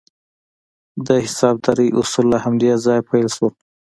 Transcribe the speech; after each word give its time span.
د 1.05 1.07
حسابدارۍ 1.25 1.89
اصول 1.99 2.25
له 2.33 2.37
همدې 2.43 2.71
ځایه 2.85 3.07
پیل 3.09 3.27
شول. 3.35 3.53